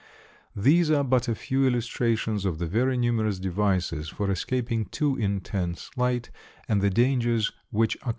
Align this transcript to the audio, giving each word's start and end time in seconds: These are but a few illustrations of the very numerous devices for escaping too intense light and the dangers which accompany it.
These 0.55 0.89
are 0.89 1.03
but 1.03 1.27
a 1.27 1.35
few 1.35 1.67
illustrations 1.67 2.43
of 2.43 2.57
the 2.57 2.65
very 2.65 2.97
numerous 2.97 3.37
devices 3.37 4.09
for 4.09 4.31
escaping 4.31 4.85
too 4.85 5.15
intense 5.15 5.91
light 5.95 6.31
and 6.67 6.81
the 6.81 6.89
dangers 6.89 7.51
which 7.69 7.93
accompany 7.97 8.09
it. 8.09 8.09